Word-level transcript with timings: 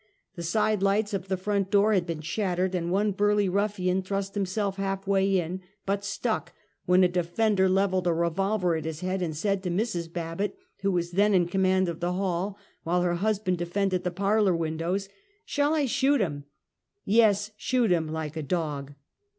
The 0.33 0.41
side 0.41 0.81
lights 0.81 1.13
of 1.13 1.27
the 1.27 1.37
front 1.37 1.69
door 1.69 1.93
had 1.93 2.07
been 2.07 2.21
shattered, 2.21 2.73
and 2.73 2.91
one 2.91 3.11
burly 3.11 3.47
ruflSan 3.47 4.03
thrust 4.03 4.33
himself 4.33 4.77
half 4.77 5.05
way 5.05 5.37
in, 5.37 5.61
but 5.85 6.03
stuck, 6.03 6.53
when 6.87 7.03
a 7.03 7.07
defender 7.07 7.69
leveled 7.69 8.07
a 8.07 8.11
re 8.15 8.31
volver 8.31 8.75
at 8.75 8.85
his 8.85 9.01
head, 9.01 9.21
and 9.21 9.37
said 9.37 9.61
to 9.61 9.69
Mrs. 9.69 10.11
Babbitt, 10.11 10.57
who 10.81 10.91
was 10.91 11.11
then 11.11 11.35
in 11.35 11.45
command 11.47 11.87
of 11.87 11.99
the 11.99 12.13
hall, 12.13 12.57
while 12.81 13.03
her 13.03 13.13
husband 13.13 13.59
de 13.59 13.65
fended 13.67 14.03
the 14.03 14.09
parlor 14.09 14.55
windows:" 14.55 15.07
Shall 15.45 15.75
I 15.75 15.85
shoot 15.85 16.19
iiim?"" 16.19 16.45
Yes, 17.05 17.51
shoot 17.55 17.91
him 17.91 18.07
like 18.07 18.35
a 18.35 18.41
dog." 18.41 18.95